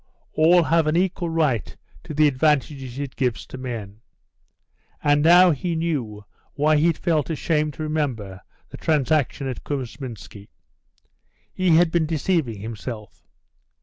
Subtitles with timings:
[0.33, 3.99] All have an equal right to the advantages it gives to men.
[5.03, 10.49] And now he knew why he had felt ashamed to remember the transaction at Kousminski.
[11.53, 13.27] He had been deceiving himself.